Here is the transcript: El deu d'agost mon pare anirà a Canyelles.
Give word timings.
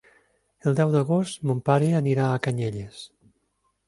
El 0.69 0.77
deu 0.79 0.93
d'agost 0.95 1.45
mon 1.49 1.59
pare 1.67 1.89
anirà 1.99 2.25
a 2.31 2.39
Canyelles. 2.47 3.03